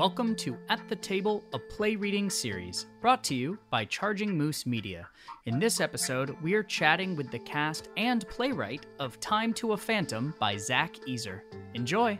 [0.00, 4.64] Welcome to At the Table, a play reading series brought to you by Charging Moose
[4.64, 5.06] Media.
[5.44, 9.76] In this episode, we are chatting with the cast and playwright of Time to a
[9.76, 11.42] Phantom by Zach Easer.
[11.74, 12.18] Enjoy!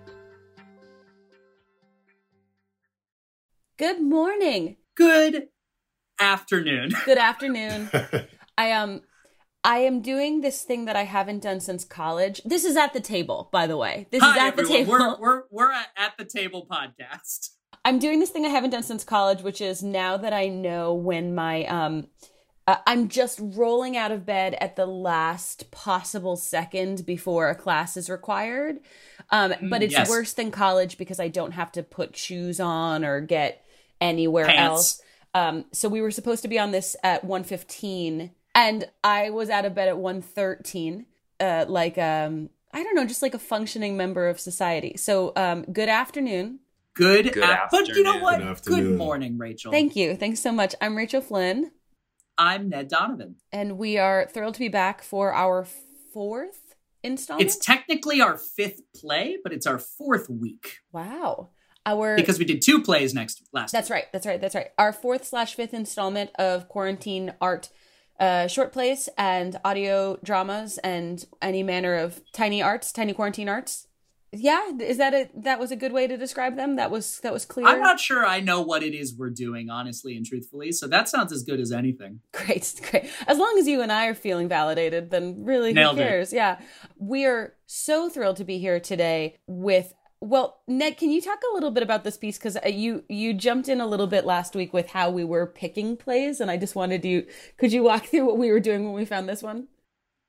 [3.79, 4.77] Good morning.
[4.95, 5.49] Good
[6.21, 6.91] afternoon.
[7.07, 7.89] Good afternoon.
[8.59, 9.01] I um
[9.65, 12.43] I am doing this thing that I haven't done since college.
[12.45, 14.07] This is at the table, by the way.
[14.11, 14.71] This Hi, is at everyone.
[14.71, 14.93] the table.
[14.93, 17.53] We're we're we're at, at the table podcast.
[17.85, 20.93] I'm doing this thing I haven't done since college, which is now that I know
[20.95, 22.09] when my um
[22.67, 27.97] uh, I'm just rolling out of bed at the last possible second before a class
[27.97, 28.79] is required.
[29.31, 30.09] Um, but Mm, it's yes.
[30.09, 33.65] worse than college because I don't have to put shoes on or get
[34.01, 34.59] anywhere Pants.
[34.61, 35.03] else.
[35.35, 39.65] Um, so we were supposed to be on this at 1:15 and I was out
[39.65, 41.07] of bed at 1:13
[41.41, 44.97] uh like um I don't know, just like a functioning member of society.
[44.97, 46.61] So um good afternoon.
[46.95, 48.49] Good, Good af- But you know afternoon.
[48.49, 48.63] what?
[48.65, 49.71] Good Good, morning, Rachel.
[49.73, 50.17] Thank you.
[50.17, 50.75] Thanks so much.
[50.81, 51.71] I'm Rachel Flynn.
[52.37, 53.37] I'm Ned Donovan.
[53.53, 55.67] and we are thrilled to be back for our
[56.13, 57.47] fourth installment.
[57.47, 61.51] It's technically our fifth play, but it's our fourth week wow,
[61.85, 63.73] our because we did two plays next last.
[63.73, 64.69] that's right, that's right, that's right.
[64.79, 67.69] Our fourth slash fifth installment of quarantine art,
[68.19, 73.87] uh, short plays and audio dramas and any manner of tiny arts, tiny quarantine arts.
[74.33, 76.77] Yeah, is that a that was a good way to describe them?
[76.77, 77.67] That was that was clear.
[77.67, 80.71] I'm not sure I know what it is we're doing, honestly and truthfully.
[80.71, 82.21] So that sounds as good as anything.
[82.33, 83.11] Great, great.
[83.27, 86.05] As long as you and I are feeling validated, then really Nailed who it.
[86.07, 86.33] cares?
[86.33, 86.61] Yeah.
[86.97, 91.55] We are so thrilled to be here today with well, Ned, can you talk a
[91.55, 94.55] little bit about this piece cuz uh, you you jumped in a little bit last
[94.55, 98.07] week with how we were picking plays and I just wanted you could you walk
[98.07, 99.67] through what we were doing when we found this one?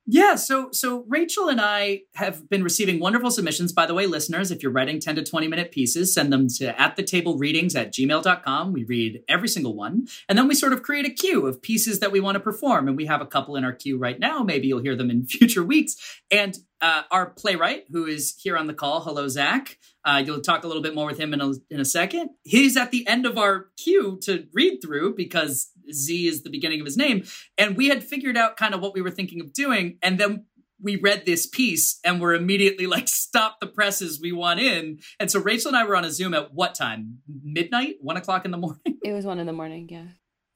[0.04, 3.72] Yeah, so so Rachel and I have been receiving wonderful submissions.
[3.72, 6.78] By the way, listeners, if you're writing 10 to 20 minute pieces, send them to
[6.80, 8.72] at the table readings at gmail.com.
[8.72, 10.08] We read every single one.
[10.28, 12.88] And then we sort of create a queue of pieces that we want to perform.
[12.88, 14.42] And we have a couple in our queue right now.
[14.42, 15.94] Maybe you'll hear them in future weeks.
[16.32, 19.78] And uh, our playwright, who is here on the call, hello, Zach.
[20.04, 22.30] Uh, you'll talk a little bit more with him in a, in a second.
[22.42, 26.80] He's at the end of our queue to read through because Z is the beginning
[26.80, 27.24] of his name.
[27.56, 29.98] And we had figured out kind of what we were thinking of doing.
[30.02, 30.46] And then
[30.80, 34.98] we read this piece and we're immediately like, stop the presses, we want in.
[35.20, 37.18] And so Rachel and I were on a Zoom at what time?
[37.28, 37.96] Midnight?
[38.00, 38.98] One o'clock in the morning?
[39.04, 40.06] It was one in the morning, yeah.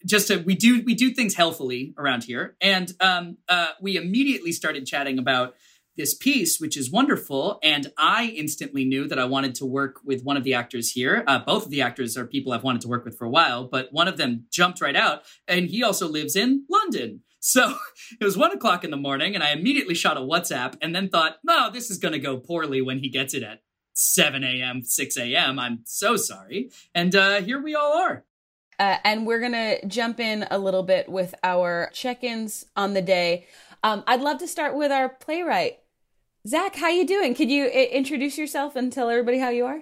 [0.05, 4.53] just to we do we do things healthily around here and um uh we immediately
[4.53, 5.55] started chatting about
[5.97, 10.23] this piece which is wonderful and i instantly knew that i wanted to work with
[10.23, 11.25] one of the actors here.
[11.27, 13.65] Uh, both of the actors are people i've wanted to work with for a while
[13.65, 17.23] but one of them jumped right out and he also lives in london.
[17.41, 17.77] So
[18.21, 21.09] it was one o'clock in the morning and i immediately shot a whatsapp and then
[21.09, 23.63] thought no this is going to go poorly when he gets it at
[23.95, 26.71] 7 a.m 6 a.m i'm so sorry.
[26.95, 28.25] And uh here we all are.
[28.79, 33.47] Uh, and we're gonna jump in a little bit with our check-ins on the day.
[33.83, 35.79] Um, I'd love to start with our playwright,
[36.47, 36.77] Zach.
[36.77, 37.35] How you doing?
[37.35, 39.81] Could you I- introduce yourself and tell everybody how you are?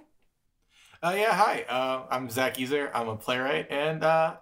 [1.02, 1.64] Uh, yeah, hi.
[1.68, 2.90] Uh, I'm Zach Easer.
[2.94, 4.36] I'm a playwright, and uh,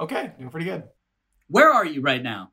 [0.00, 0.84] okay, doing pretty good.
[1.48, 2.50] where are you right now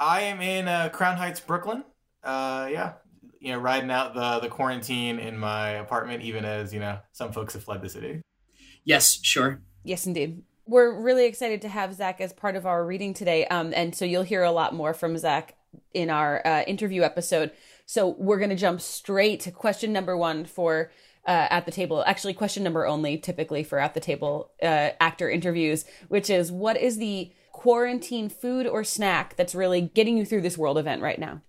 [0.00, 1.84] I am in uh, Crown Heights, Brooklyn.
[2.24, 2.94] Uh, yeah,
[3.40, 7.32] you know, riding out the the quarantine in my apartment, even as you know some
[7.32, 8.22] folks have fled the city.
[8.84, 9.62] Yes, sure.
[9.84, 10.42] Yes, indeed.
[10.66, 13.46] We're really excited to have Zach as part of our reading today.
[13.46, 15.54] Um, and so you'll hear a lot more from Zach
[15.94, 17.52] in our uh, interview episode.
[17.86, 20.90] So we're going to jump straight to question number one for
[21.26, 22.04] uh, at the table.
[22.06, 26.76] Actually, question number only typically for at the table uh, actor interviews, which is what
[26.76, 31.18] is the quarantine food or snack that's really getting you through this world event right
[31.18, 31.40] now?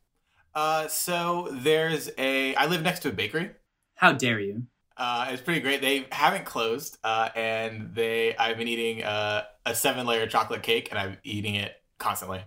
[0.56, 2.56] Uh, so there's a.
[2.56, 3.52] I live next to a bakery.
[3.96, 4.64] How dare you?
[4.96, 5.82] Uh, it's pretty great.
[5.82, 8.36] They haven't closed, uh, and they.
[8.36, 12.42] I've been eating uh, a seven layer chocolate cake, and I'm eating it constantly.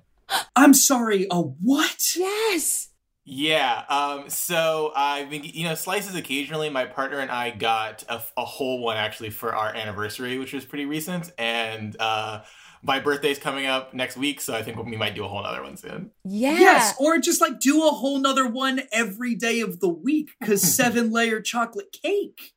[0.56, 1.26] I'm sorry.
[1.30, 2.16] A what?
[2.16, 2.89] Yes.
[3.24, 3.84] Yeah.
[3.88, 4.30] Um.
[4.30, 6.70] So I've been, you know, slices occasionally.
[6.70, 10.64] My partner and I got a, a whole one actually for our anniversary, which was
[10.64, 12.40] pretty recent, and uh,
[12.82, 15.62] my birthday's coming up next week, so I think we might do a whole other
[15.62, 16.10] one soon.
[16.24, 16.58] Yeah.
[16.58, 20.62] Yes, or just like do a whole nother one every day of the week because
[20.74, 22.54] seven layer chocolate cake.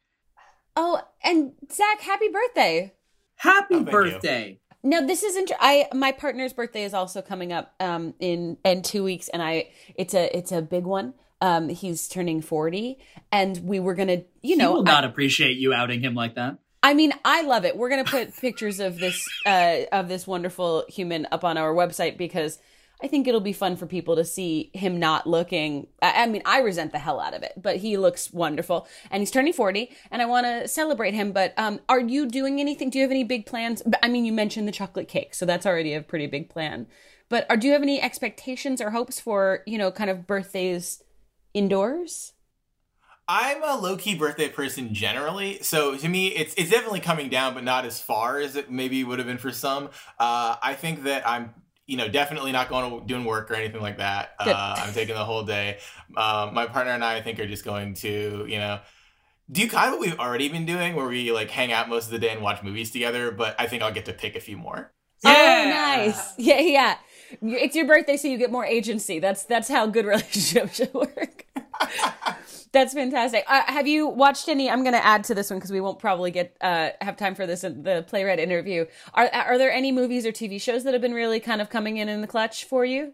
[0.76, 2.94] Oh, and Zach, happy birthday.
[3.36, 4.58] Happy Oh, thank you.
[4.84, 5.00] Birthday.
[5.02, 8.82] No, this is inter- I my partner's birthday is also coming up um in in
[8.82, 11.14] 2 weeks and I it's a it's a big one.
[11.42, 12.98] Um he's turning 40
[13.32, 16.16] and we were going to, you he know, will I, not appreciate you outing him
[16.16, 16.58] like that.
[16.86, 17.78] I mean, I love it.
[17.78, 21.74] We're going to put pictures of this uh of this wonderful human up on our
[21.74, 22.60] website because
[23.02, 25.88] I think it'll be fun for people to see him not looking.
[26.02, 29.22] I, I mean, I resent the hell out of it, but he looks wonderful, and
[29.22, 31.32] he's turning forty, and I want to celebrate him.
[31.32, 32.90] But um, are you doing anything?
[32.90, 33.84] Do you have any big plans?
[34.02, 36.88] I mean, you mentioned the chocolate cake, so that's already a pretty big plan.
[37.30, 41.02] But are, do you have any expectations or hopes for you know kind of birthdays
[41.54, 42.34] indoors?
[43.28, 47.54] I'm a low key birthday person generally, so to me, it's it's definitely coming down,
[47.54, 49.90] but not as far as it maybe would have been for some.
[50.20, 51.54] Uh, I think that I'm
[51.86, 54.36] you know, definitely not going to doing work or anything like that.
[54.40, 55.80] Uh, I'm taking the whole day.
[56.16, 58.80] Um, my partner and I, I think, are just going to, you know,
[59.52, 62.12] do kind of what we've already been doing, where we like hang out most of
[62.12, 63.32] the day and watch movies together.
[63.32, 64.94] But I think I'll get to pick a few more.
[65.24, 65.64] Yeah.
[65.66, 66.34] Oh, nice.
[66.38, 66.98] Yeah, yeah.
[67.42, 69.20] It's your birthday, so you get more agency.
[69.20, 71.46] That's that's how good relationships should work.
[72.74, 73.46] That's fantastic.
[73.48, 74.68] Uh, have you watched any?
[74.68, 77.36] I'm going to add to this one because we won't probably get uh, have time
[77.36, 78.86] for this in the playwright interview.
[79.14, 81.98] Are are there any movies or TV shows that have been really kind of coming
[81.98, 83.14] in in the clutch for you?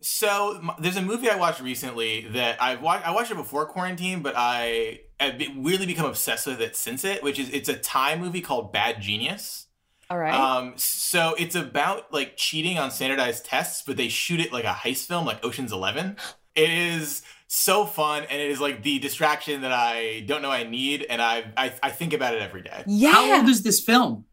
[0.00, 3.06] So there's a movie I watched recently that I've watched.
[3.06, 7.22] I watched it before quarantine, but I have really become obsessed with it since it.
[7.22, 9.68] Which is it's a Thai movie called Bad Genius.
[10.10, 10.34] All right.
[10.34, 14.74] Um, so it's about like cheating on standardized tests, but they shoot it like a
[14.74, 16.16] heist film, like Ocean's Eleven.
[16.56, 17.22] It is
[17.54, 21.22] so fun and it is like the distraction that I don't know I need and
[21.22, 22.82] I I, I think about it every day.
[22.86, 23.12] Yeah.
[23.12, 24.24] How old is this film?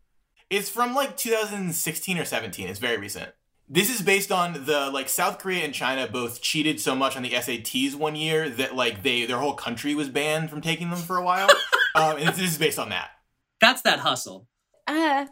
[0.50, 2.68] It's from like 2016 or 17.
[2.68, 3.30] It's very recent.
[3.70, 7.24] This is based on the like South Korea and China both cheated so much on
[7.24, 11.00] the SATs one year that like they their whole country was banned from taking them
[11.00, 11.50] for a while.
[11.96, 13.12] um, and this is based on that.
[13.62, 14.48] That's that hustle.
[14.88, 15.28] Uh,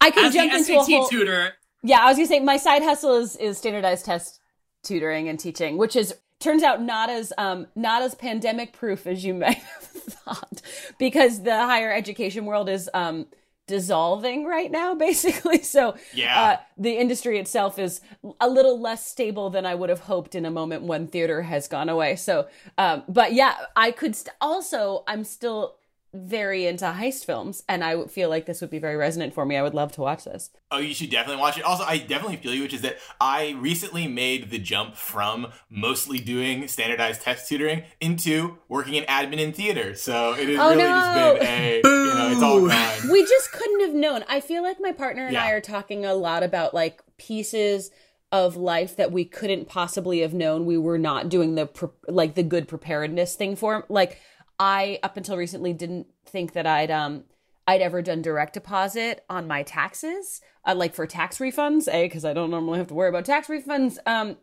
[0.00, 1.08] I could As jump the into SAT a whole.
[1.08, 1.52] tutor.
[1.82, 4.40] Yeah, I was gonna say my side hustle is is standardized test
[4.84, 9.24] tutoring and teaching, which is turns out not as um not as pandemic proof as
[9.24, 10.62] you might have thought
[10.98, 13.26] because the higher education world is um
[13.66, 16.40] dissolving right now basically so Yeah.
[16.40, 18.00] uh, the industry itself is
[18.40, 21.66] a little less stable than i would have hoped in a moment when theater has
[21.66, 22.46] gone away so
[22.78, 25.76] um but yeah i could st- also i'm still
[26.24, 29.56] very into heist films and i feel like this would be very resonant for me
[29.56, 31.62] i would love to watch this Oh, you should definitely watch it.
[31.62, 36.18] Also, I definitely feel you, which is that I recently made the jump from mostly
[36.18, 39.94] doing standardized test tutoring into working in admin in theater.
[39.94, 40.88] So it has Oh, really no.
[40.88, 42.68] just been a, you know, it's all Boo.
[42.68, 43.10] gone.
[43.12, 44.24] we just couldn't have known.
[44.28, 45.44] I feel like my partner and Yeah.
[45.44, 47.92] I are talking a lot about like pieces
[48.32, 52.34] of life that we couldn't possibly have known we were not doing the pre- like
[52.34, 53.86] the good preparedness thing for.
[53.88, 54.18] Like
[54.58, 57.24] I up until recently didn't think that I'd um
[57.68, 61.88] I'd ever done direct deposit on my taxes, uh, like for tax refunds.
[61.92, 64.36] A because I don't normally have to worry about tax refunds, um,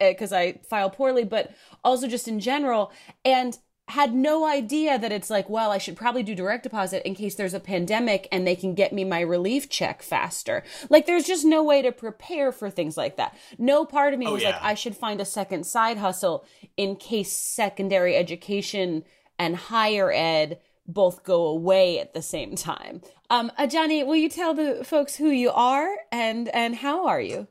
[0.00, 1.54] because I file poorly, but
[1.84, 2.90] also just in general,
[3.26, 7.14] and had no idea that it's like, well, I should probably do direct deposit in
[7.14, 10.62] case there's a pandemic and they can get me my relief check faster.
[10.88, 13.36] Like, there's just no way to prepare for things like that.
[13.58, 14.50] No part of me Oh, was yeah.
[14.52, 16.46] like, I should find a second side hustle
[16.78, 19.04] in case secondary education
[19.42, 23.02] and higher ed both go away at the same time.
[23.28, 27.48] Um, Ajani, will you tell the folks who you are and and how are you?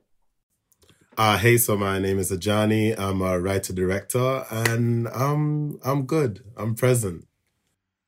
[1.17, 2.97] Uh, hey, so my name is Ajani.
[2.97, 6.43] I'm a writer director, and I'm I'm good.
[6.55, 7.27] I'm present.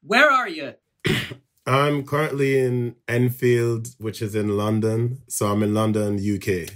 [0.02, 0.76] Where are you?
[1.66, 5.20] I'm currently in Enfield, which is in London.
[5.28, 6.70] So I'm in London, UK.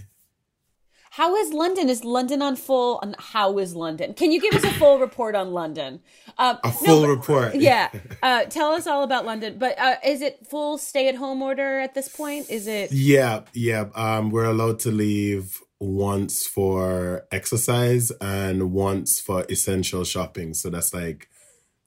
[1.18, 1.90] How is London?
[1.90, 3.00] Is London on full?
[3.02, 4.14] On how is London?
[4.14, 6.00] Can you give us a full report on London?
[6.38, 7.56] Um, A full but- report.
[7.56, 7.90] Yeah,
[8.22, 9.58] uh, tell us all about London.
[9.58, 12.52] But uh, is it full stay-at-home order at this point?
[12.52, 12.92] Is it?
[12.92, 13.86] Yeah, yeah.
[13.96, 20.54] Um, we're allowed to leave once for exercise and once for essential shopping.
[20.54, 21.30] So that's like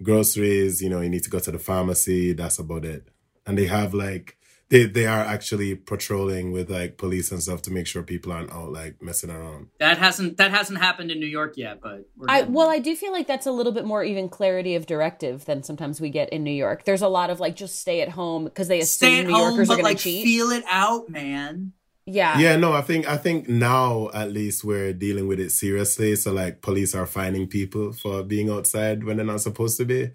[0.02, 0.82] groceries.
[0.82, 2.32] You know, you need to go to the pharmacy.
[2.32, 3.06] That's about it.
[3.46, 4.38] And they have like
[4.70, 8.52] they they are actually patrolling with like police and stuff to make sure people aren't
[8.52, 9.66] out like messing around.
[9.80, 12.78] That hasn't that hasn't happened in New York yet, but we're I getting- well, I
[12.78, 16.08] do feel like that's a little bit more even clarity of directive than sometimes we
[16.10, 16.84] get in New York.
[16.84, 19.32] There's a lot of like just stay at home because they assume stay at New
[19.34, 20.24] home, Yorkers are but going like to cheat.
[20.24, 21.72] feel it out, man.
[22.06, 26.14] yeah, Yeah, no, I think I think now at least we're dealing with it seriously.
[26.16, 30.10] So like police are finding people for being outside when they're not supposed to be.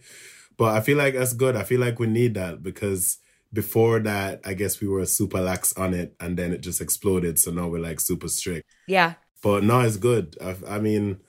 [0.57, 1.57] But I feel like that's good.
[1.57, 3.17] I feel like we need that because
[3.55, 7.39] before that, I guess we were super lax on it and then it just exploded.
[7.39, 8.69] So now we're like super strict.
[8.88, 9.13] yeah.
[9.43, 10.35] But now it's good.
[10.41, 11.19] I, I mean,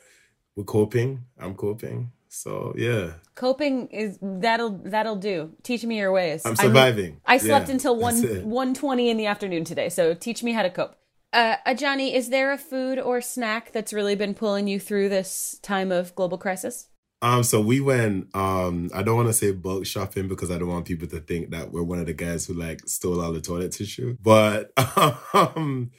[0.54, 1.25] we're coping.
[1.38, 2.12] I'm coping.
[2.28, 5.52] So yeah, Coping is that'll that'll do.
[5.62, 6.45] Teach me your ways.
[6.45, 7.21] I'm surviving.
[7.25, 10.62] I slept Yeah, until one one twenty in the afternoon today, so teach me how
[10.62, 10.97] to cope.
[11.33, 15.59] Uh, Ajani, is there a food or snack that's really been pulling you through this
[15.62, 16.88] time of global crisis?
[17.23, 18.35] Um, so we went.
[18.35, 21.51] Um, I don't want to say bulk shopping because I don't want people to think
[21.51, 24.17] that we're one of the guys who like stole all the toilet tissue.
[24.23, 24.73] But
[25.35, 25.91] um,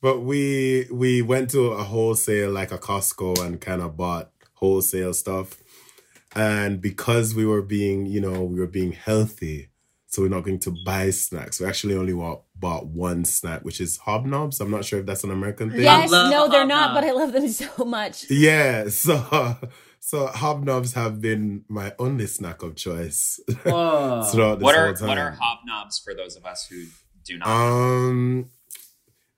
[0.00, 5.14] but we we went to a wholesale like a Costco and kind of bought wholesale
[5.14, 5.56] stuff.
[6.34, 9.70] And because we were being, you know, we were being healthy,
[10.06, 11.60] so we're not going to buy snacks.
[11.60, 14.60] We actually only bought, bought one snack, which is hobnobs.
[14.60, 15.82] I'm not sure if that's an American thing.
[15.82, 18.30] Yes, no, they're not, but I love them so much.
[18.30, 19.56] Yeah, so
[20.00, 25.08] so hobnobs have been my only snack of choice throughout this What whole time.
[25.08, 26.84] what are hobnobs for those of us who
[27.24, 27.48] do not?
[27.48, 28.50] Um,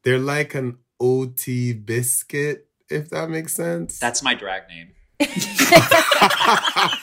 [0.05, 3.99] they're like an OT biscuit, if that makes sense.
[3.99, 4.93] That's my drag name.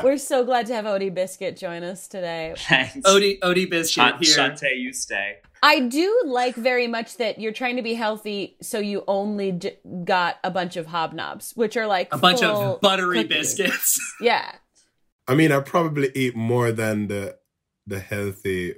[0.04, 2.54] We're so glad to have Odie Biscuit join us today.
[2.56, 2.96] Thanks.
[3.06, 4.36] Odie, Odie Biscuit Shan- here.
[4.36, 5.36] Shantae, you stay.
[5.64, 9.78] I do like very much that you're trying to be healthy, so you only j-
[10.04, 13.54] got a bunch of hobnobs, which are like A bunch of buttery cookies.
[13.56, 13.98] biscuits.
[14.20, 14.50] Yeah,
[15.28, 17.38] I mean, I probably eat more than the
[17.86, 18.74] the healthy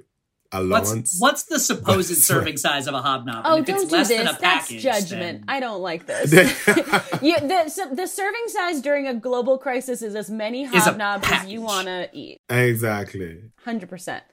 [0.59, 0.89] allowance.
[0.89, 3.43] What's what's the supposed But- serving size of a hobnob?
[3.45, 4.17] Oh, if don't it's do less this.
[4.17, 5.21] than a That's judgment.
[5.21, 6.31] then- I don't like this.
[7.21, 11.47] you, the, so the serving size during a global crisis is as many hobnobs as
[11.47, 12.41] you want to eat.
[12.49, 13.41] exactly.
[13.63, 14.23] Hundred percent.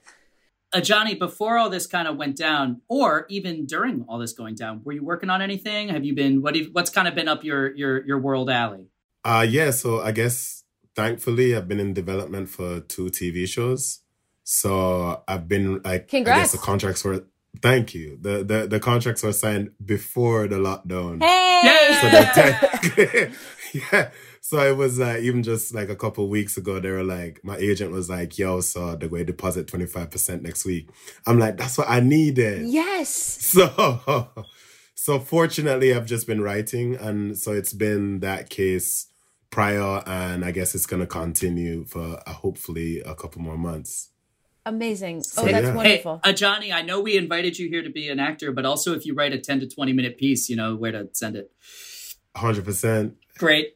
[0.73, 4.55] uh, Johnny, before all this kind of went down, or even during all this going
[4.55, 5.89] down, were you working on anything?
[5.89, 6.55] Have you been what?
[6.55, 8.87] Have, what's kind of been up your your your world alley?
[9.23, 10.63] Uh yeah, so I guess
[10.95, 13.99] thankfully I've been in development for two TV shows.
[14.43, 17.25] So I've been like I guess the contracts were
[17.61, 18.17] thank you.
[18.21, 21.23] The the the contracts were signed before the lockdown.
[21.23, 21.97] Hey.
[22.01, 23.31] So they're
[23.73, 24.09] yeah.
[24.41, 27.55] So it was uh, even just like a couple weeks ago, they were like, my
[27.55, 30.89] agent was like, yo, so they're going to deposit 25% next week.
[31.25, 32.67] I'm like, that's what I needed.
[32.67, 33.09] yes.
[33.09, 34.29] So,
[34.95, 36.95] so fortunately, I've just been writing.
[36.95, 39.07] And so it's been that case
[39.49, 40.03] prior.
[40.05, 44.09] And I guess it's going to continue for uh, hopefully a couple more months.
[44.65, 45.23] Amazing.
[45.37, 45.73] Oh, that's yeah.
[45.75, 46.21] wonderful.
[46.23, 48.93] Hey, uh, Johnny, I know we invited you here to be an actor, but also
[48.93, 51.51] if you write a ten to twenty minute piece, you know where to send it.
[52.35, 53.13] 100%.
[53.37, 53.75] Great.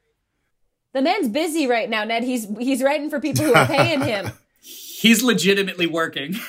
[0.94, 2.24] the man's busy right now, Ned.
[2.24, 4.32] He's he's writing for people who are paying him.
[4.62, 6.36] He's legitimately working.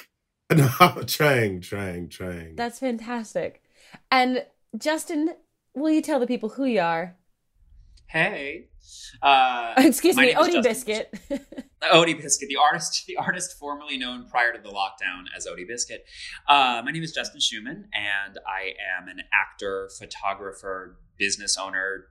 [0.50, 0.70] No,
[1.06, 2.56] trying, trying, trying.
[2.56, 3.62] That's fantastic.
[4.10, 4.46] And
[4.78, 5.34] Justin,
[5.74, 7.16] will you tell the people who you are?
[8.06, 8.68] Hey.
[9.22, 11.67] Uh, Excuse me, name is Odie Justin- Biscuit.
[11.82, 16.04] Odie Biscuit, the artist, the artist formerly known prior to the lockdown as Odie Biscuit.
[16.46, 22.06] Uh, my name is Justin Schumann, and I am an actor, photographer, business owner,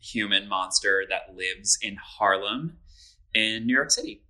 [0.00, 2.78] human monster that lives in Harlem,
[3.34, 4.22] in New York City.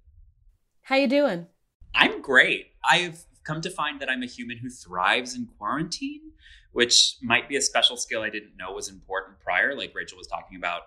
[0.83, 1.47] How you doing?
[1.95, 2.73] I'm great.
[2.88, 6.33] I've come to find that I'm a human who thrives in quarantine,
[6.73, 9.76] which might be a special skill I didn't know was important prior.
[9.76, 10.83] Like Rachel was talking about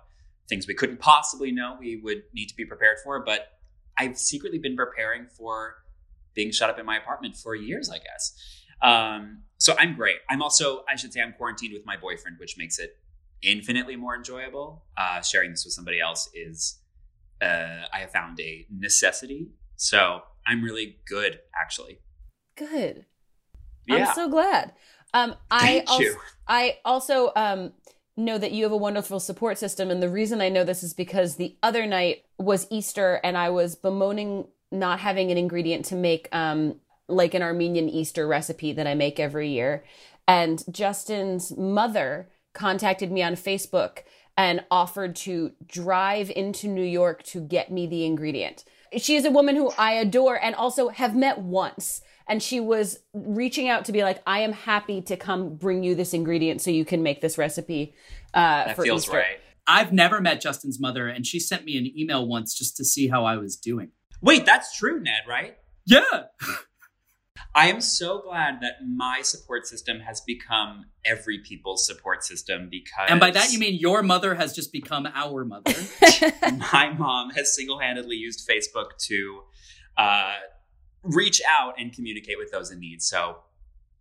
[0.49, 3.56] things we couldn't possibly know we would need to be prepared for, but
[3.97, 5.75] I've secretly been preparing for
[6.33, 8.33] being shut up in my apartment for years, I guess.
[8.81, 10.17] Um, so I'm great.
[10.29, 12.97] I'm also, I should say, I'm quarantined with my boyfriend, which makes it
[13.41, 14.85] infinitely more enjoyable.
[14.97, 16.79] Uh, sharing this with somebody else is,
[17.41, 19.49] uh, I have found a necessity.
[19.75, 21.99] So I'm really good, actually.
[22.55, 23.05] Good.
[23.87, 24.09] Yeah.
[24.09, 24.73] I'm so glad.
[25.13, 26.17] Um, I Thank also, you.
[26.47, 27.73] I also um,
[28.17, 30.93] know that you have a wonderful support system, and the reason I know this is
[30.93, 35.95] because the other night was Easter, and I was bemoaning not having an ingredient to
[35.95, 36.75] make um,
[37.07, 39.83] like an Armenian Easter recipe that I make every year,
[40.27, 43.99] and Justin's mother contacted me on Facebook
[44.35, 48.63] and offered to drive into New York to get me the ingredient.
[48.97, 52.01] She is a woman who I adore and also have met once.
[52.29, 55.95] And she was reaching out to be like, I am happy to come bring you
[55.95, 57.93] this ingredient so you can make this recipe
[58.33, 59.17] uh, That for feels Easter.
[59.17, 59.39] right.
[59.65, 63.07] I've never met Justin's mother, and she sent me an email once just to see
[63.09, 63.91] how I was doing.
[64.21, 65.57] Wait, that's true, Ned, right?
[65.85, 66.23] Yeah.
[67.53, 73.09] I am so glad that my support system has become every people's support system because
[73.09, 75.73] And by that you mean your mother has just become our mother.
[76.73, 79.41] my mom has single-handedly used Facebook to
[79.97, 80.35] uh,
[81.07, 83.01] reach out and communicate with those in need.
[83.01, 83.37] So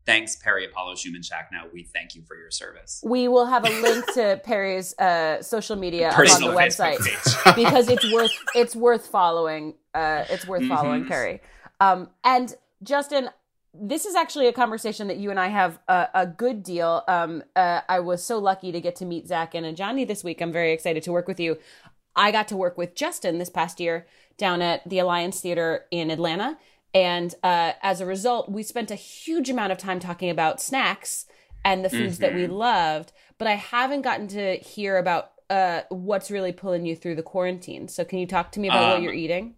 [0.05, 1.73] thanks, Perry Apollo Schumann Shacknow.
[1.73, 3.03] We thank you for your service.
[3.05, 7.55] We will have a link to Perry's uh, social media on the Facebook website.
[7.57, 9.75] because it's worth it's worth following.
[9.95, 11.09] Uh, it's worth following Mhm.
[11.09, 11.41] Perry.
[11.81, 13.31] Um, and Justin,
[13.75, 17.03] this is actually a conversation that you and I have a, a good deal.
[17.09, 20.41] Um, uh, I was so lucky to get to meet Zach and Johnny this week.
[20.41, 21.59] I'm very excited to work with you.
[22.15, 24.07] I got to work with Justin this past year
[24.39, 26.57] down at the Alliance Theater in Atlanta.
[26.97, 31.27] And uh, as a result, we spent a huge amount of time talking about snacks
[31.63, 33.13] and the foods that we loved.
[33.37, 37.87] But I haven't gotten to hear about uh, what's really pulling you through the quarantine.
[37.89, 39.57] So, can you talk to me about what Um, you're eating?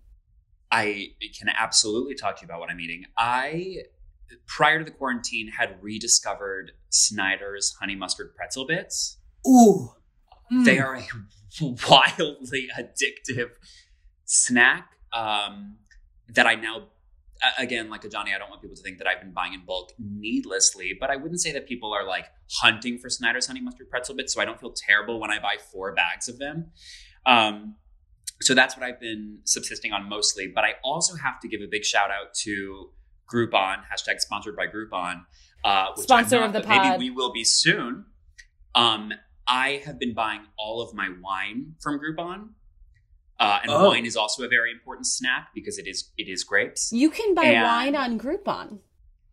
[0.72, 3.04] I can absolutely talk to you about what I'm eating.
[3.16, 3.84] I,
[4.46, 9.18] prior to the quarantine, had rediscovered Snyder's honey mustard pretzel bits.
[9.46, 9.92] Ooh.
[10.52, 10.64] Mm.
[10.64, 11.06] They are a
[11.88, 13.50] wildly addictive
[14.24, 15.76] snack um,
[16.28, 16.88] that I now,
[17.58, 19.64] again, like a Johnny, I don't want people to think that I've been buying in
[19.64, 22.26] bulk needlessly, but I wouldn't say that people are like
[22.60, 25.56] hunting for Snyder's honey mustard pretzel bits, so I don't feel terrible when I buy
[25.72, 26.70] four bags of them.
[27.26, 27.76] Um,
[28.40, 30.50] so that's what I've been subsisting on mostly.
[30.52, 32.90] But I also have to give a big shout out to
[33.32, 35.22] Groupon, hashtag sponsored by Groupon.
[35.64, 38.06] Uh, which Sponsor not, of the but maybe we will be soon.
[38.74, 39.12] Um,
[39.46, 42.50] I have been buying all of my wine from Groupon.
[43.40, 43.88] Uh, and Oh.
[43.88, 46.90] wine is also a very important snack because it is it is grapes.
[46.92, 48.80] You can buy And- wine on Groupon.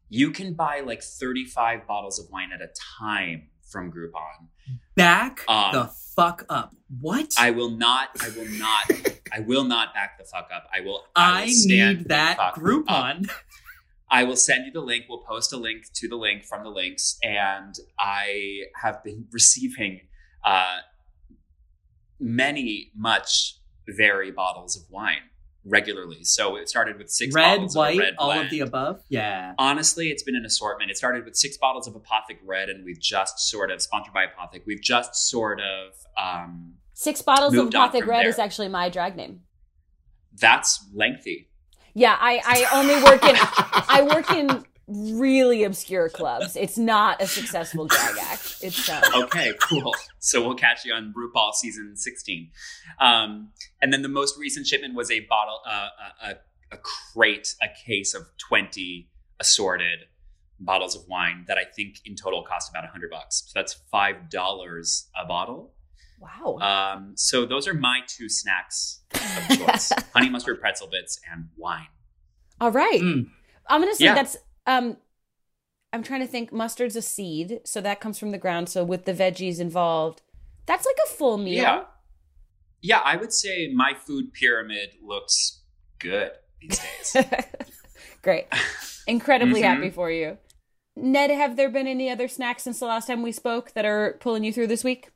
[0.09, 2.69] You can buy like 35 bottles of wine at a
[2.99, 4.49] time from Groupon.
[4.95, 5.85] Back Um, the
[6.15, 6.75] fuck up.
[7.01, 7.33] What?
[7.37, 8.91] I will not I will not
[9.33, 10.69] I will not back the fuck up.
[10.73, 12.37] I will I, I will stand need that.
[12.55, 13.29] Groupon.
[14.07, 15.05] I will send you the link.
[15.09, 17.17] We'll post a link to the link from the links.
[17.23, 20.01] And I have been receiving
[20.45, 20.77] uh,
[22.19, 23.55] many, much
[23.87, 25.17] very bottles of wine
[25.67, 26.23] regularly.
[26.23, 28.45] So it started with six red, bottles white, of a red all blend.
[28.45, 29.01] of the above.
[29.09, 29.53] Yeah.
[29.57, 30.91] Honestly, it's been an assortment.
[30.91, 34.25] It started with six bottles of Apothic Red, and we've just sort of sponsored by
[34.25, 34.61] Apothic.
[34.67, 38.29] We've just sort of um, Six bottles of Moved on Apothic Red there.
[38.29, 39.41] is actually my drag name.
[40.39, 41.49] that's lengthy.
[41.93, 46.55] Yeah, I, I only work in I work in really obscure clubs.
[46.55, 48.57] It's not a successful drag act.
[48.61, 49.93] It's um, okay, cool.
[50.19, 52.49] So we'll catch you on RuPaul season 16.
[52.99, 53.49] Um,
[53.81, 55.87] and then the most recent shipment was a bottle, uh,
[56.23, 56.35] a, a,
[56.73, 56.77] a
[57.13, 59.99] crate, a case of 20 assorted
[60.59, 63.43] bottles of wine that I think in total cost about a 100 bucks.
[63.47, 65.73] So that's $5 a bottle.
[66.19, 66.57] wow.
[66.95, 71.87] Um, so those are my two snacks of choice honey mustard pretzel bits and wine.
[72.61, 73.01] All right.
[73.01, 73.27] Mm.
[73.67, 74.15] I'm gonna say Yeah.
[74.15, 74.37] that's
[74.67, 74.97] um
[75.93, 78.67] I'm trying to think mustard's a seed, so that comes from the ground.
[78.67, 80.21] So with the veggies involved,
[80.65, 81.63] that's like a full meal.
[81.63, 81.83] Yeah.
[82.81, 85.61] Yeah, I would say my food pyramid looks
[85.99, 87.25] good these days.
[88.21, 88.45] Great.
[89.07, 89.63] Incredibly Mhm.
[89.63, 90.37] happy for you.
[90.97, 94.17] Ned, have there been any other snacks since the last time we spoke that are
[94.19, 95.09] pulling you through this week?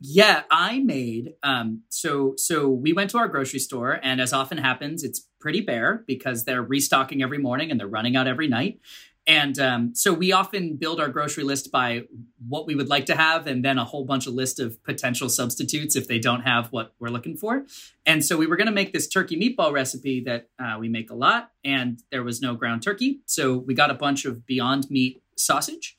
[0.00, 4.58] Yeah, I made um so so we went to our grocery store and as often
[4.58, 8.80] happens it's pretty bare because they're restocking every morning and they're running out every night.
[9.26, 12.02] And um, so we often build our grocery list by
[12.46, 15.28] what we would like to have and then a whole bunch of list of potential
[15.28, 17.64] substitutes if they don't have what we're looking for.
[18.04, 21.10] And so we were going to make this turkey meatball recipe that uh, we make
[21.10, 23.20] a lot and there was no ground turkey.
[23.26, 25.96] So we got a bunch of Beyond Meat sausage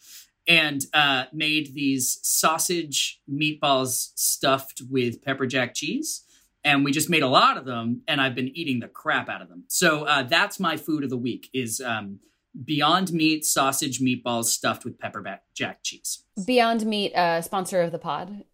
[0.47, 6.23] and uh, made these sausage meatballs stuffed with pepper jack cheese.
[6.63, 9.41] And we just made a lot of them, and I've been eating the crap out
[9.41, 9.65] of them.
[9.67, 12.19] So uh, that's my food of the week: is um,
[12.63, 16.23] Beyond Meat sausage meatballs stuffed with pepper jack cheese.
[16.43, 18.45] Beyond Meat, uh, sponsor of the pod.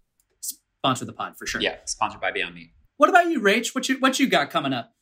[0.41, 1.61] Sponsor the pod for sure.
[1.61, 2.71] yeah, sponsored by Beyond Meat.
[2.97, 3.73] What about you, Rach?
[3.73, 4.93] What you what you got coming up?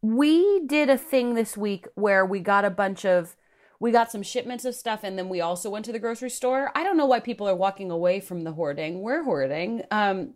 [0.00, 3.36] We did a thing this week where we got a bunch of
[3.80, 6.70] we got some shipments of stuff and then we also went to the grocery store.
[6.74, 9.00] I don't know why people are walking away from the hoarding.
[9.02, 9.82] We're hoarding.
[9.90, 10.34] Um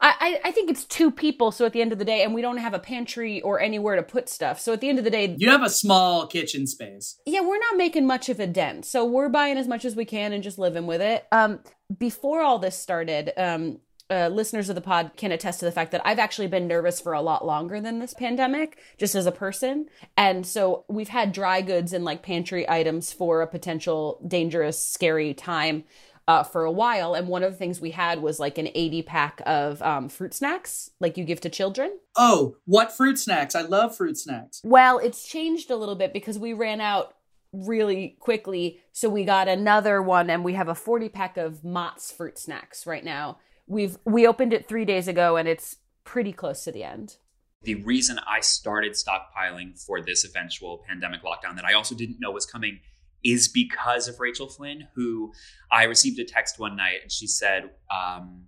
[0.00, 0.14] I,
[0.44, 2.40] I I think it's two people, so at the end of the day, and we
[2.42, 4.60] don't have a pantry or anywhere to put stuff.
[4.60, 7.18] So at the end of the day, You have a small kitchen space.
[7.26, 8.84] yeah, we're not making much of a dent.
[8.86, 11.26] So we're buying as much as we can and just living with it.
[11.32, 11.60] Um,
[11.96, 13.78] before all this started, um,
[14.10, 17.00] uh, listeners of the pod can attest to the fact that I've actually been nervous
[17.00, 19.88] for a lot longer than this pandemic, just as a person.
[20.16, 25.34] And so we've had dry goods and like pantry items for a potential dangerous, scary
[25.34, 25.84] time.
[26.26, 29.00] Uh, for a while, and one of the things we had was like an 80
[29.00, 31.90] pack of um, fruit snacks, like you give to children.
[32.16, 33.54] Oh, what fruit snacks?
[33.54, 34.60] I love fruit snacks.
[34.62, 37.14] Well, it's changed a little bit because we ran out
[37.54, 38.80] really quickly.
[38.92, 42.86] So we got another one and we have a 40 pack of Mott's fruit snacks
[42.86, 43.38] right now.
[43.68, 47.18] We've we opened it 3 days ago and it's pretty close to the end.
[47.62, 52.30] The reason I started stockpiling for this eventual pandemic lockdown that I also didn't know
[52.30, 52.80] was coming
[53.24, 55.32] is because of Rachel Flynn, who
[55.70, 58.44] I received a text one night and she said, um,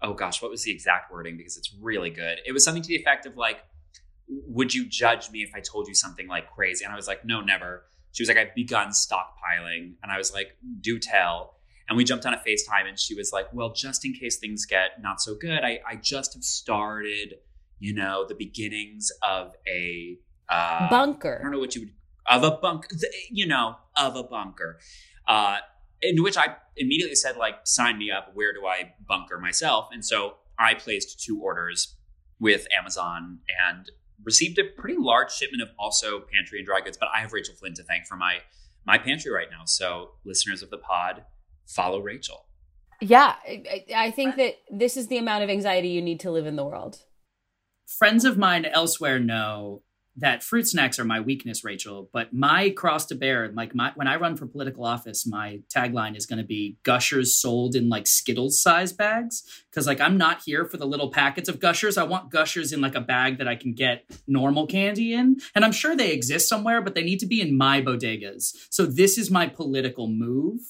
[0.00, 1.36] oh gosh, what was the exact wording?
[1.36, 2.38] Because it's really good.
[2.46, 3.58] It was something to the effect of like,
[4.28, 6.84] would you judge me if I told you something like crazy?
[6.84, 7.84] And I was like, no, never.
[8.12, 9.94] She was like, I've begun stockpiling.
[10.02, 11.57] And I was like, do tell.
[11.88, 14.66] And we jumped on a FaceTime and she was like, well, just in case things
[14.66, 17.36] get not so good, I, I just have started,
[17.78, 20.18] you know, the beginnings of a
[20.50, 21.38] uh, bunker.
[21.40, 21.92] I don't know what you would
[22.28, 22.88] of a bunker,
[23.30, 24.78] you know, of a bunker.
[25.26, 25.58] Uh,
[26.00, 28.30] in which I immediately said, like, sign me up.
[28.34, 29.88] Where do I bunker myself?
[29.92, 31.96] And so I placed two orders
[32.38, 33.90] with Amazon and
[34.24, 36.96] received a pretty large shipment of also pantry and dry goods.
[36.96, 38.38] But I have Rachel Flynn to thank for my
[38.86, 39.64] my pantry right now.
[39.66, 41.24] So listeners of the pod,
[41.68, 42.46] follow Rachel.
[43.00, 46.46] Yeah, I, I think that this is the amount of anxiety you need to live
[46.46, 46.98] in the world.
[47.86, 49.82] Friends of mine elsewhere know
[50.18, 52.10] that fruit snacks are my weakness, Rachel.
[52.12, 56.16] But my cross to bear, like my when I run for political office, my tagline
[56.16, 59.44] is going to be Gushers sold in like Skittles size bags.
[59.70, 61.96] Because like I'm not here for the little packets of Gushers.
[61.96, 65.64] I want Gushers in like a bag that I can get normal candy in, and
[65.64, 68.54] I'm sure they exist somewhere, but they need to be in my bodegas.
[68.70, 70.60] So this is my political move.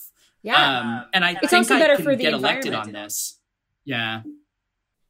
[0.43, 2.93] Yeah, um, and I it's think also I better can for the get elected on
[2.93, 3.39] this.
[3.85, 4.23] Yeah.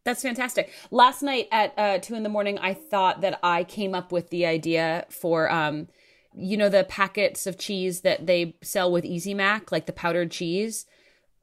[0.04, 0.70] That's fantastic.
[0.90, 4.30] Last night at uh, two in the morning, I thought that I came up with
[4.30, 5.88] the idea for, um,
[6.34, 10.30] you know, the packets of cheese that they sell with Easy Mac, like the powdered
[10.30, 10.86] cheese.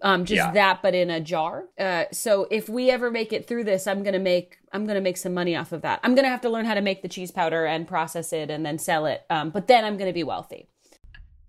[0.02, 0.52] Um, just Yeah.
[0.52, 1.65] that, but in a jar.
[1.80, 5.17] Uh, so if we ever make it through this, I'm gonna make I'm gonna make
[5.17, 6.00] some money off of that.
[6.04, 8.65] I'm gonna have to learn how to make the cheese powder and process it and
[8.65, 9.26] then sell it.
[9.30, 10.69] Um, but then I'm gonna be wealthy.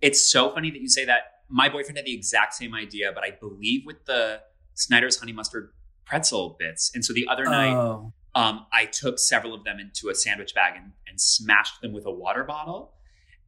[0.00, 1.22] It's so funny that you say that.
[1.48, 4.40] My boyfriend had the exact same idea, but I believe with the
[4.74, 5.70] Snyder's honey mustard
[6.04, 6.90] pretzel bits.
[6.94, 8.12] And so the other night, Oh.
[8.34, 12.06] um, I took several of them into a sandwich bag and, and smashed them with
[12.06, 12.92] a water bottle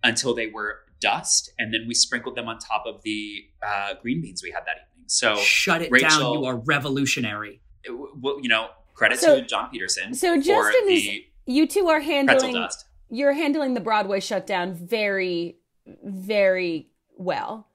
[0.03, 1.51] until they were dust.
[1.59, 4.77] And then we sprinkled them on top of the uh, green beans we had that
[4.93, 5.05] evening.
[5.09, 6.33] So, Shut it Rachel- down.
[6.35, 7.61] You are revolutionary.
[7.85, 11.25] it, w- w- you know, credit So- to John Peterson so for Justin is the
[11.47, 12.85] You two are handling dust.
[13.11, 15.59] you're handling the Broadway shutdown very,
[16.05, 17.69] very well.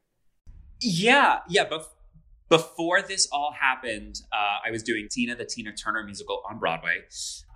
[0.84, 1.64] Yeah, yeah.
[1.70, 1.90] But
[2.50, 7.04] before this all happened, uh, I was doing Tina, the Tina Turner musical on Broadway.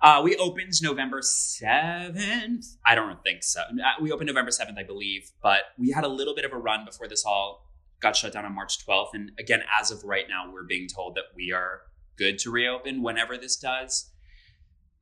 [0.02, 2.64] Uh, we opened November 7th.
[2.84, 3.60] I don't think so.
[3.60, 5.30] Uh, We opened November 7th, I believe.
[5.42, 7.66] But we had a little bit of a run before this all
[8.00, 9.10] got shut down on March 12th.
[9.14, 11.82] And again, as of right now, we're being told that we are
[12.16, 14.10] good to reopen whenever this does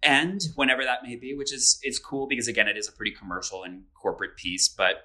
[0.03, 3.13] end, whenever that may be, which is is cool because again, it is a pretty
[3.13, 4.69] commercial and corporate piece.
[4.69, 4.97] But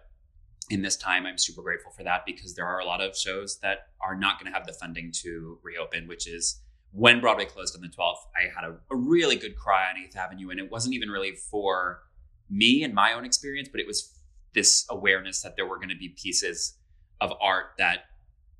[0.70, 3.60] in this time, I'm super grateful for that because there are a lot of shows
[3.62, 7.76] that are not going to have the funding to reopen, which is when Broadway closed
[7.76, 8.18] on the 12th.
[8.36, 11.34] I had a, a really good cry on 8th Avenue, and it wasn't even really
[11.36, 12.02] for
[12.50, 14.18] me and my own experience, but it was
[14.54, 16.78] this awareness that there were going to be pieces
[17.22, 18.06] of art that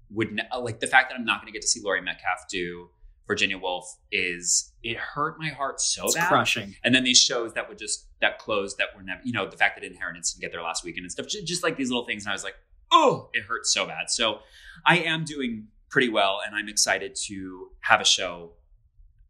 [0.10, 2.02] would, ne- uh, like the fact that I'm not going to get to see Laurie
[2.02, 2.90] Metcalf do
[3.28, 6.28] Virginia Woolf is, it hurt my heart so It's bad.
[6.28, 6.76] crushing.
[6.84, 9.58] And then these shows that would just that closed that were never, you know, the
[9.58, 12.24] fact that Inheritance didn't get there last weekend and stuff, just like these little things.
[12.24, 12.56] And I was like,
[12.92, 14.10] oh, it hurts so bad.
[14.10, 14.40] So
[14.86, 18.54] I am doing pretty well, and I'm excited to have a show,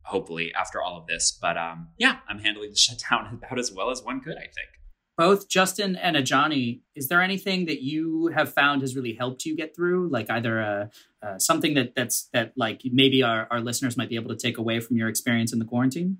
[0.04, 1.38] hopefully after all of this.
[1.41, 4.69] But um, yeah, I'm handling the shutdown about as well as one could, I think.
[5.17, 9.56] Both Justin and Ajani, is there anything that you have found has really helped you
[9.56, 10.10] get through?
[10.10, 10.88] Like either uh,
[11.21, 14.58] uh, something that that's that like maybe our, our listeners might be able to take
[14.58, 16.19] away from your experience in the quarantine?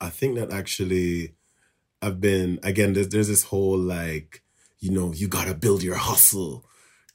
[0.00, 1.34] I think that actually
[2.00, 4.42] I've been again there's there's this whole like,
[4.78, 6.64] you know, you gotta build your hustle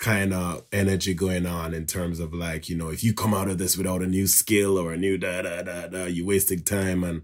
[0.04, 3.48] kind of energy going on in terms of like, you know, if you come out
[3.48, 6.62] of this without a new skill or a new da da da da, you wasting
[6.62, 7.04] time.
[7.06, 7.22] And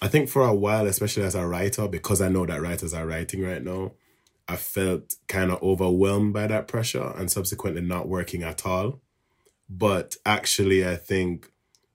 [0.00, 3.06] I think for a while, especially as a writer, because I know that writers are
[3.06, 3.92] writing right now,
[4.48, 9.00] I felt kind of overwhelmed by that pressure and subsequently not working at all.
[9.68, 11.49] But actually, I think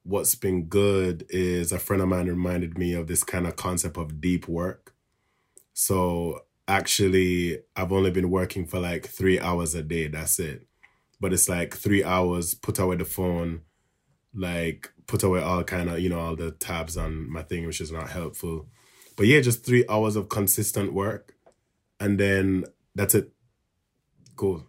[0.05, 3.97] what's been good is a friend of mine reminded me of this kind of concept
[3.97, 4.93] of deep work.
[5.73, 10.07] So actually, I've only been working for like three hours a day.
[10.07, 10.67] That's it.
[11.19, 13.61] But it's like three hours, put away the phone,
[14.33, 17.81] like put away all kind of, you know, all the tabs on my thing, which
[17.81, 18.67] is not helpful.
[19.15, 21.33] But yeah, just three hours of consistent work.
[21.99, 23.31] And then that's it.
[24.35, 24.67] Cool.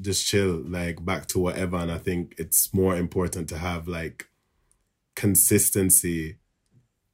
[0.00, 1.78] Just chill, like back to whatever.
[1.78, 4.28] And I think it's more important to have like
[5.18, 6.38] consistency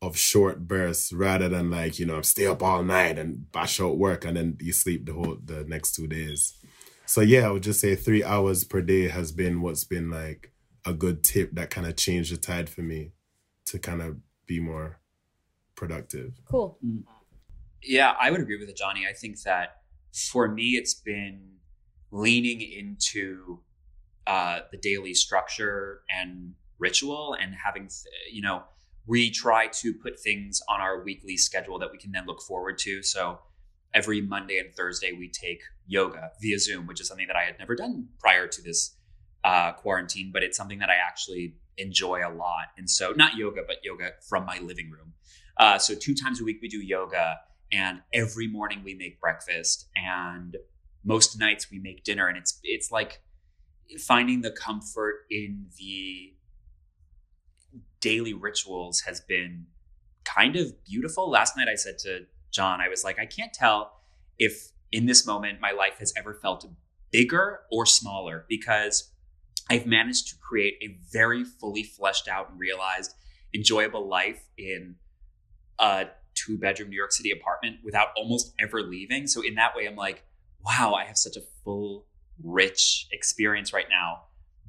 [0.03, 3.81] of short bursts rather than like, you know, I'm stay up all night and bash
[3.81, 6.53] out work and then you sleep the whole the next two days.
[7.07, 10.53] So yeah, I would just say three hours per day has been what's been like
[10.85, 13.13] a good tip that kind of changed the tide for me
[13.67, 15.01] to kind of be more
[15.75, 16.35] productive.
[16.45, 16.79] Cool.
[17.83, 19.07] Yeah, I would agree with it, Johnny.
[19.09, 19.77] I think that
[20.13, 21.55] for me, it's been
[22.11, 23.61] leaning into
[24.27, 26.53] uh, the daily structure and
[26.85, 27.89] ritual and having,
[28.31, 28.63] you know,
[29.07, 32.77] we try to put things on our weekly schedule that we can then look forward
[32.79, 33.03] to.
[33.03, 33.39] So
[33.93, 37.59] every Monday and Thursday, we take yoga via Zoom, which is something that I had
[37.59, 38.97] never done prior to this
[39.45, 42.67] uh, quarantine, but it's something that I actually enjoy a lot.
[42.79, 45.13] And so, not yoga, but yoga from my living room.
[45.57, 47.39] Uh, so, two times a week, we do yoga,
[47.71, 50.57] and every morning we make breakfast, and
[51.05, 52.27] most nights we make dinner.
[52.27, 53.21] And it's it's like
[53.99, 56.35] finding the comfort in the
[58.05, 59.65] daily rituals has been
[60.25, 61.31] kind of beautiful.
[61.31, 63.99] Last night, I said to John, I was like, I can't tell
[64.39, 66.67] if in this moment my life has ever felt
[67.11, 69.11] bigger or smaller because
[69.71, 73.15] I've managed to create a very fully fleshed out and realized
[73.55, 74.97] enjoyable life in
[75.79, 79.27] a two bedroom New York City apartment without almost ever leaving.
[79.27, 80.25] So in that way, I'm like,
[80.63, 82.05] wow, I have such a full,
[82.43, 84.25] rich experience right now.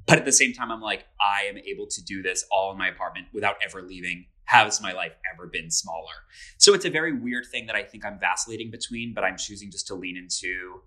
[0.06, 2.78] But at the same time, I'm like, I am able to do this all in
[2.78, 4.26] my apartment without ever leaving.
[4.44, 6.14] Has my life ever been smaller?
[6.58, 9.72] So it's a very weird thing that I think I'm vacillating between, but I'm choosing
[9.72, 10.82] just to lean into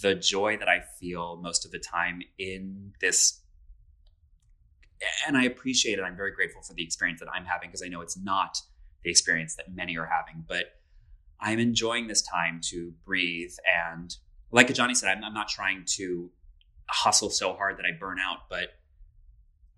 [0.00, 3.40] the joy that I feel most of the time in this.
[5.26, 6.02] And I appreciate it.
[6.02, 8.58] I'm very grateful for the experience that I'm having because I know it's not
[9.02, 10.44] the experience that many are having.
[10.46, 10.66] But
[11.40, 13.54] I'm enjoying this time to breathe.
[13.90, 14.14] And
[14.52, 16.30] like Johnny said, I'm, I'm not trying to
[16.92, 18.68] hustle so hard that I burn out, but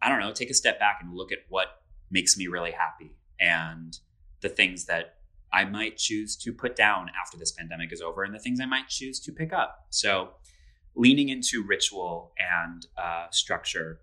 [0.00, 1.68] I don't know, take a step back and look at what
[2.10, 3.96] makes me really happy and
[4.40, 5.14] the things that
[5.52, 8.66] I might choose to put down after this pandemic is over and the things I
[8.66, 9.86] might choose to pick up.
[9.90, 10.30] So,
[10.94, 14.00] leaning into ritual and uh, structure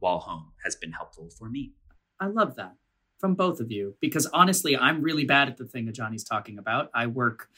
[0.00, 1.72] while home has been helpful for me.
[2.20, 2.74] I love that
[3.18, 6.58] from both of you because honestly, I'm really bad at the thing that Johnny's talking
[6.58, 6.90] about.
[6.94, 7.48] I work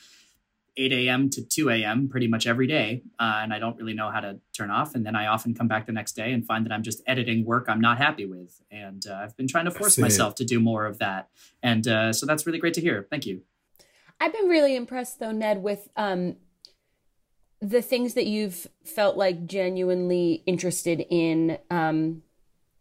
[0.79, 1.29] 8 a.m.
[1.31, 2.09] to 2 a.m.
[2.09, 4.95] pretty much every day, uh, and I don't really know how to turn off.
[4.95, 7.45] And then I often come back the next day and find that I'm just editing
[7.45, 8.63] work I'm not happy with.
[8.71, 11.29] And uh, I've been trying to force myself to do more of that.
[11.63, 13.07] And uh, so that's really great to hear.
[13.11, 13.43] Thank you.
[14.21, 16.37] I've been really impressed, though, Ned, with um,
[17.61, 21.59] the things that you've felt like genuinely interested in.
[21.71, 22.23] Um,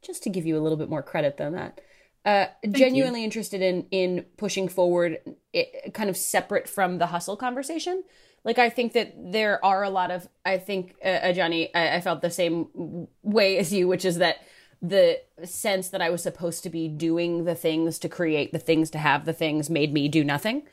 [0.04, 1.82] just to give you a little bit more credit than that
[2.28, 3.26] uh, genuinely you.
[3.26, 5.18] interested in in pushing forward
[5.54, 8.04] it, kind of separate from the hustle conversation
[8.44, 11.96] like i think that there are a lot of i think uh, uh, johnny I,
[11.96, 14.46] I, felt the same way as you which is that
[14.82, 18.90] the sense that i was supposed to be doing the things to create the things
[18.90, 20.64] to have the things made me do nothing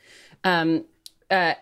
[0.43, 0.83] um
[1.31, 1.53] uh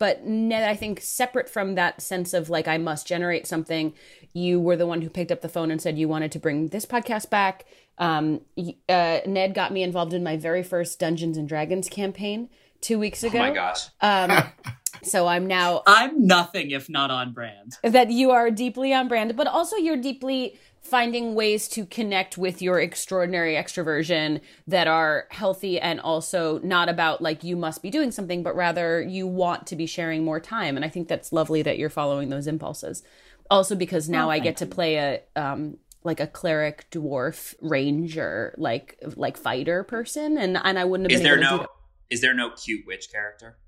[0.00, 3.92] but Ned, I think separate from that sense of like I must generate something,
[4.32, 6.68] you were the one who picked up the phone and said you wanted to bring
[6.68, 7.66] this podcast back.
[8.00, 8.40] Um,
[8.88, 12.48] uh, Ned got me involved in my very first Dungeons and Dragons campaign
[12.80, 13.38] two weeks ago.
[13.38, 13.88] Oh my gosh.
[14.00, 14.32] Um,
[15.02, 15.82] so I'm now.
[15.86, 17.76] I'm nothing if not on brand.
[17.84, 22.62] That you are deeply on brand, but also you're deeply finding ways to connect with
[22.62, 28.10] your extraordinary extroversion that are healthy and also not about like you must be doing
[28.10, 30.76] something, but rather you want to be sharing more time.
[30.76, 33.02] And I think that's lovely that you're following those impulses.
[33.50, 38.54] Also, because now oh, I get to play a um, like a cleric dwarf ranger
[38.56, 41.66] like like fighter person and and I wouldn't have is been there no
[42.10, 43.58] is there no cute witch character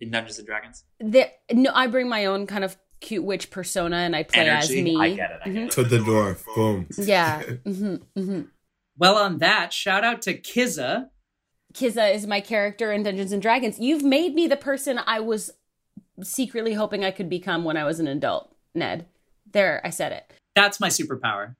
[0.00, 0.84] in Dungeons and Dragons?
[0.98, 4.78] There, no, I bring my own kind of cute witch persona and I play Energy?
[4.78, 4.96] as me.
[4.96, 5.40] I get it.
[5.44, 5.82] I get mm-hmm.
[5.82, 6.44] To the dwarf.
[6.54, 6.86] Boom.
[6.96, 7.42] Yeah.
[7.42, 8.42] mm-hmm, mm-hmm.
[8.96, 11.08] Well, on that, shout out to Kiza.
[11.74, 13.78] Kiza is my character in Dungeons and Dragons.
[13.78, 15.50] You've made me the person I was
[16.22, 19.06] secretly hoping I could become when I was an adult, Ned.
[19.52, 20.32] There, I said it.
[20.54, 21.54] That's my superpower.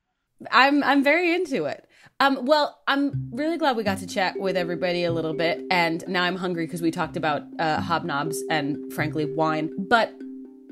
[0.50, 1.86] I'm I'm very into it.
[2.20, 6.04] Um, well, I'm really glad we got to chat with everybody a little bit, and
[6.06, 9.70] now I'm hungry because we talked about uh, hobnobs and, frankly, wine.
[9.78, 10.12] But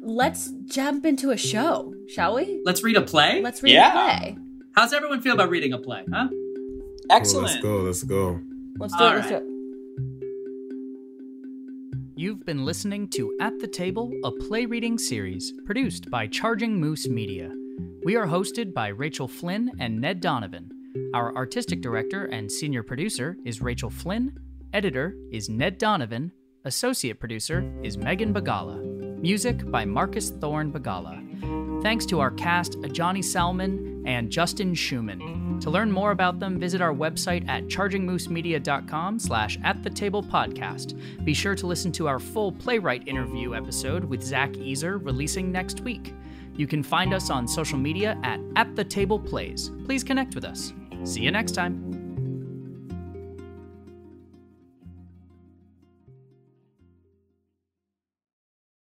[0.03, 2.61] let's jump into a show, shall we?
[2.67, 3.41] Let's read a play.
[3.41, 3.89] Let's read yeah.
[3.89, 4.39] a play.
[4.77, 6.05] How's everyone feel about reading a play?
[6.13, 6.29] Huh?
[7.11, 7.63] Excellent.
[7.63, 8.19] Cool, let's go.
[8.27, 8.41] Let's go.
[8.79, 9.15] Let's do All it.
[9.17, 9.41] Let's right.
[9.41, 9.55] do it.
[12.15, 17.09] You've been listening to At the Table, a play reading series produced by Charging Moose
[17.09, 17.51] Media.
[18.05, 20.71] We are hosted by Rachel Flynn and Ned Donovan.
[21.15, 24.39] Our artistic director and senior producer is Rachel Flynn,
[24.73, 26.33] editor is Ned Donovan,
[26.65, 29.21] associate producer is Megan Bagala.
[29.21, 31.83] Music by Marcus Thorne Bagala.
[31.83, 35.59] Thanks to our cast, Ajani Salman and Justin Schumann.
[35.61, 40.99] To learn more about them, visit our website at chargingmoosemedia.com slash at the table podcast.
[41.25, 45.81] Be sure to listen to our full playwright interview episode with Zach Easer releasing next
[45.81, 46.15] week.
[46.59, 49.71] You can find us on social media at At the Table Plays.
[49.87, 50.75] Please connect with us.
[51.05, 51.98] See you next time.